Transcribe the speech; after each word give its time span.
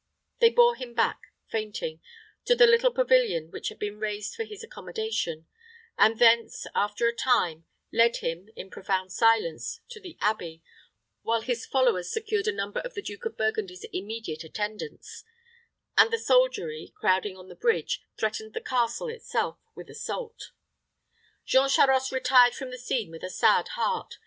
They 0.39 0.49
bore 0.49 0.75
him 0.75 0.95
back, 0.95 1.27
fainting, 1.47 2.01
to 2.45 2.55
the 2.55 2.65
little 2.65 2.89
pavilion 2.89 3.51
which 3.51 3.69
had 3.69 3.77
been 3.77 3.99
raised 3.99 4.33
for 4.33 4.45
his 4.45 4.63
accommodation, 4.63 5.45
and 5.95 6.17
thence, 6.17 6.65
after 6.73 7.07
a 7.07 7.13
time, 7.13 7.67
led 7.93 8.17
him, 8.17 8.49
in 8.55 8.71
profound 8.71 9.11
silence, 9.13 9.79
to 9.89 9.99
the 9.99 10.17
abbey, 10.19 10.63
while 11.21 11.41
his 11.41 11.67
followers 11.67 12.11
secured 12.11 12.47
a 12.47 12.51
number 12.51 12.79
of 12.79 12.95
the 12.95 13.03
Duke 13.03 13.25
of 13.25 13.37
Burgundy's 13.37 13.83
immediate 13.93 14.43
attendants, 14.43 15.23
and 15.95 16.09
the 16.11 16.17
soldiery, 16.17 16.91
crowding 16.95 17.37
on 17.37 17.47
the 17.47 17.53
bridge, 17.55 18.01
threatened 18.17 18.55
the 18.55 18.59
castle 18.59 19.07
itself 19.07 19.59
with 19.75 19.87
assault. 19.87 20.49
Jean 21.45 21.69
Charost 21.69 22.11
retired 22.11 22.55
from 22.55 22.71
the 22.71 22.79
scene 22.79 23.11
with 23.11 23.23
a 23.23 23.29
sad 23.29 23.67
heart. 23.77 24.15